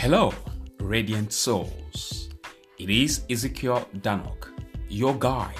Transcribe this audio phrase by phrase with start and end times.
[0.00, 0.32] Hello,
[0.80, 2.30] radiant souls.
[2.78, 4.48] It is Ezekiel Danok,
[4.88, 5.58] your guide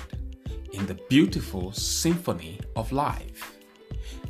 [0.73, 3.59] in the beautiful symphony of life.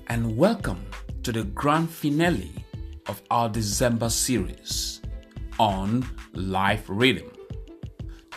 [0.08, 0.85] And welcome
[1.22, 2.53] to the grand finale
[3.06, 5.01] of our December series
[5.60, 6.04] on
[6.35, 7.31] Life Rhythm.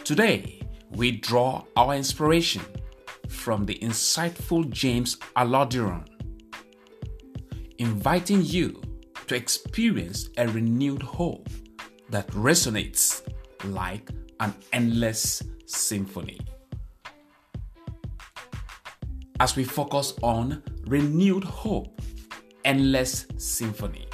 [0.03, 0.61] Today,
[0.91, 2.61] we draw our inspiration
[3.29, 6.05] from the insightful James Aladiran,
[7.79, 8.79] inviting you
[9.25, 11.49] to experience a renewed hope
[12.13, 13.23] that resonates
[13.63, 14.07] like
[14.39, 16.39] an endless symphony.
[19.39, 21.99] As we focus on renewed hope,
[22.63, 24.05] endless symphony.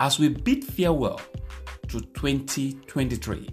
[0.00, 1.20] As we bid farewell
[1.86, 3.48] to 2023,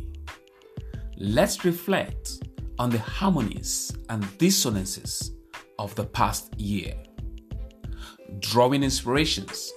[1.17, 2.43] let's reflect
[2.79, 5.33] on the harmonies and dissonances
[5.77, 6.95] of the past year,
[8.39, 9.71] drawing inspirations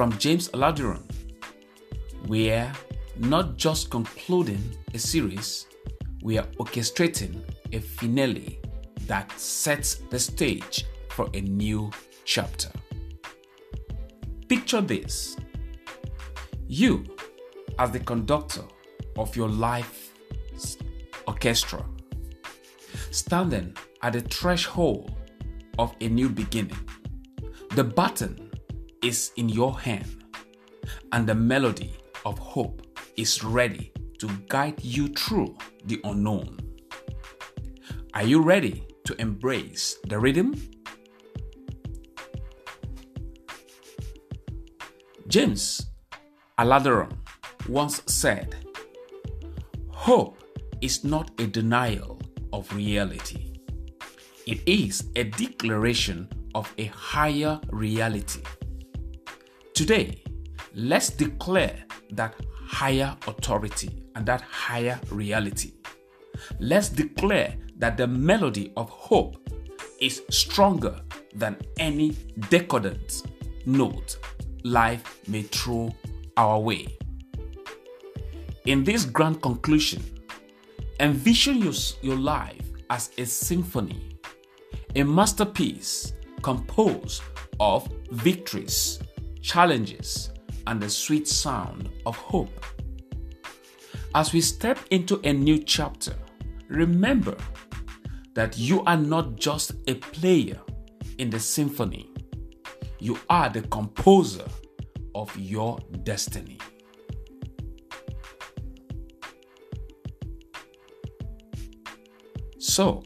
[0.00, 1.02] from James Aladiran,
[2.26, 2.72] we are
[3.18, 5.66] not just concluding a series,
[6.22, 7.42] we are orchestrating
[7.74, 8.58] a finale
[9.06, 11.90] that sets the stage for a new
[12.24, 12.70] chapter.
[14.48, 15.36] Picture this
[16.66, 17.04] you,
[17.78, 18.64] as the conductor
[19.18, 20.14] of your life
[21.28, 21.84] orchestra,
[23.10, 25.14] standing at the threshold
[25.78, 26.88] of a new beginning.
[27.72, 28.49] The button
[29.02, 30.24] is in your hand,
[31.12, 31.92] and the melody
[32.24, 35.56] of hope is ready to guide you through
[35.86, 36.58] the unknown.
[38.14, 40.54] Are you ready to embrace the rhythm?
[45.28, 45.86] James
[46.58, 47.16] Aladiran
[47.68, 48.56] once said,
[49.90, 50.42] Hope
[50.80, 52.20] is not a denial
[52.52, 53.54] of reality,
[54.46, 58.42] it is a declaration of a higher reality.
[59.80, 60.22] Today,
[60.74, 62.34] let's declare that
[62.66, 65.72] higher authority and that higher reality.
[66.58, 69.38] Let's declare that the melody of hope
[69.98, 71.00] is stronger
[71.34, 72.10] than any
[72.50, 73.22] decadent
[73.64, 74.18] note
[74.64, 75.94] life may throw
[76.36, 76.98] our way.
[78.66, 80.02] In this grand conclusion,
[81.00, 81.72] envision your,
[82.02, 84.18] your life as a symphony,
[84.94, 86.12] a masterpiece
[86.42, 87.22] composed
[87.58, 88.98] of victories
[89.42, 90.30] challenges,
[90.66, 92.64] and the sweet sound of hope.
[94.14, 96.14] As we step into a new chapter,
[96.68, 97.36] remember
[98.34, 100.60] that you are not just a player
[101.18, 102.10] in the symphony,
[102.98, 104.46] you are the composer
[105.14, 106.58] of your destiny.
[112.58, 113.02] So,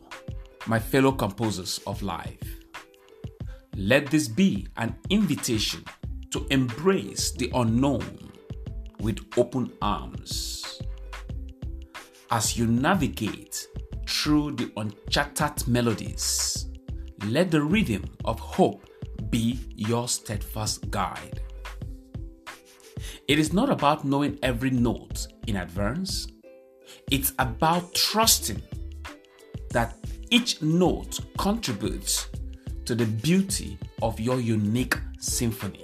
[0.66, 2.58] my fellow composers of life,
[3.76, 5.84] let this be an invitation
[6.34, 8.32] to embrace the unknown
[8.98, 10.82] with open arms.
[12.28, 13.68] As you navigate
[14.08, 16.66] through the uncharted melodies,
[17.26, 18.84] let the rhythm of hope
[19.30, 21.40] be your steadfast guide.
[23.28, 26.26] It is not about knowing every note in advance,
[27.12, 28.60] it's about trusting
[29.70, 29.94] that
[30.30, 32.26] each note contributes
[32.86, 35.83] to the beauty of your unique symphony.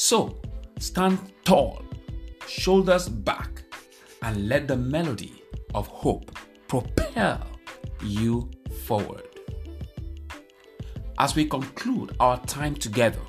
[0.00, 0.40] So
[0.78, 1.82] stand tall,
[2.48, 3.62] shoulders back,
[4.22, 5.44] and let the melody
[5.74, 6.38] of hope
[6.68, 7.46] propel
[8.02, 8.50] you
[8.86, 9.28] forward.
[11.18, 13.20] As we conclude our time together,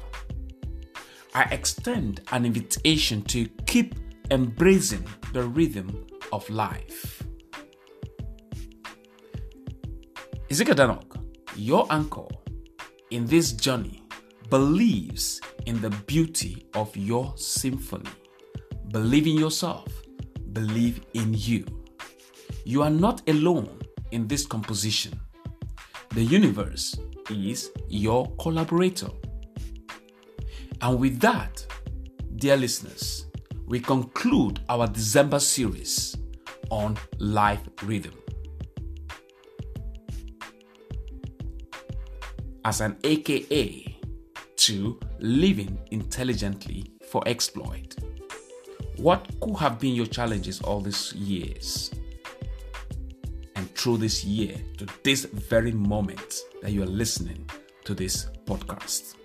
[1.35, 3.95] I extend an invitation to keep
[4.31, 7.21] embracing the rhythm of life.
[10.49, 11.19] Ezekiel Danok,
[11.57, 12.29] your anchor
[13.09, 14.01] in this journey,
[14.49, 18.09] believes in the beauty of your symphony.
[18.91, 19.88] Believe in yourself,
[20.53, 21.66] believe in you.
[22.66, 23.79] You are not alone
[24.11, 25.19] in this composition.
[26.09, 29.09] The universe is your collaborator.
[30.81, 31.65] And with that,
[32.36, 33.27] dear listeners,
[33.65, 36.18] we conclude our December series
[36.69, 38.13] on life rhythm.
[42.65, 43.97] As an AKA
[44.57, 47.95] to living intelligently for exploit.
[48.97, 51.91] What could have been your challenges all these years?
[53.56, 57.50] And through this year to this very moment that you are listening
[57.85, 59.15] to this podcast.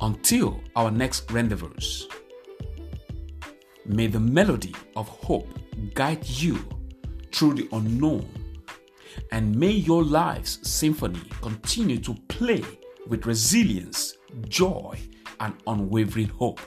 [0.00, 2.08] Until our next rendezvous,
[3.86, 5.48] may the melody of hope
[5.94, 6.58] guide you
[7.32, 8.28] through the unknown
[9.30, 12.64] And may your life's symphony continue to play
[13.06, 14.14] with resilience,
[14.48, 14.98] joy,
[15.40, 16.60] and unwavering hope.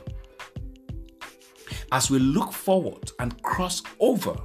[1.92, 4.36] As we look forward and cross over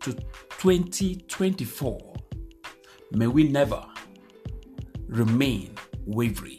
[0.00, 2.14] to 2024,
[3.12, 3.84] may we never
[5.08, 5.74] remain
[6.06, 6.58] wavering,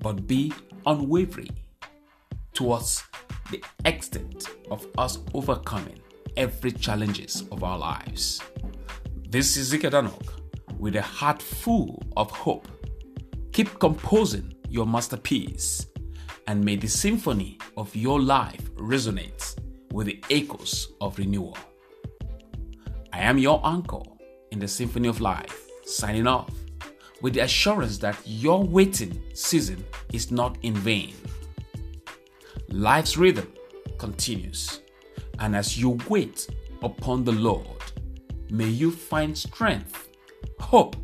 [0.00, 0.52] but be
[0.86, 1.56] unwavering
[2.52, 3.04] towards
[3.50, 6.00] the extent of us overcoming
[6.36, 8.40] every challenges of our lives.
[9.30, 10.28] This is Ezekiel Danok
[10.76, 12.66] with a heart full of hope.
[13.52, 15.86] Keep composing your masterpiece
[16.48, 19.56] and may the symphony of your life resonate
[19.92, 21.56] with the echoes of renewal.
[23.12, 24.18] I am your uncle
[24.50, 26.50] in the symphony of life, signing off
[27.22, 31.14] with the assurance that your waiting season is not in vain.
[32.68, 33.52] Life's rhythm
[33.96, 34.80] continues,
[35.38, 36.48] and as you wait
[36.82, 37.79] upon the Lord,
[38.50, 40.08] may you find strength,
[40.58, 40.96] hope,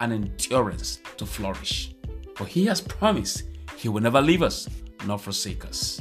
[0.00, 1.94] and endurance to flourish.
[2.36, 3.44] For he has promised
[3.76, 4.68] he will never leave us
[5.06, 6.00] nor forsake us.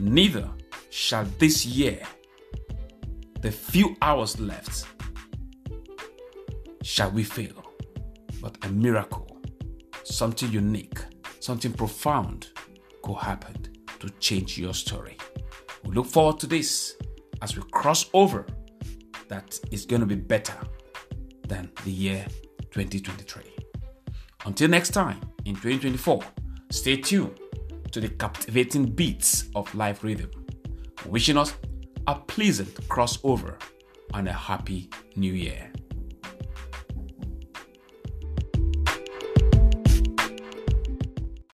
[0.00, 0.48] Neither
[0.90, 2.02] shall this year,
[3.40, 4.86] the few hours left,
[6.82, 7.68] shall we fail
[8.40, 9.26] but a miracle,
[10.04, 11.00] something unique,
[11.40, 12.48] something profound
[13.02, 13.56] could happen
[13.98, 15.16] to change your story.
[15.84, 16.96] We look forward to this
[17.42, 18.46] as we cross over
[19.28, 20.56] that is going to be better
[21.46, 22.26] than the year
[22.70, 23.42] 2023.
[24.44, 26.22] Until next time in 2024,
[26.70, 27.38] stay tuned
[27.92, 30.30] to the captivating beats of life rhythm,
[31.06, 31.54] wishing us
[32.06, 33.60] a pleasant crossover
[34.14, 35.70] and a happy new year.